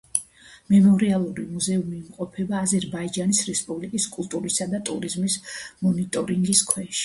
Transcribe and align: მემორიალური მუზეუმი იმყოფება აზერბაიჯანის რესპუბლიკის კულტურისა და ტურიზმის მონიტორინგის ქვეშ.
მემორიალური 0.73 1.43
მუზეუმი 1.57 1.93
იმყოფება 1.97 2.57
აზერბაიჯანის 2.69 3.43
რესპუბლიკის 3.53 4.11
კულტურისა 4.19 4.71
და 4.75 4.83
ტურიზმის 4.91 5.41
მონიტორინგის 5.87 6.69
ქვეშ. 6.73 6.97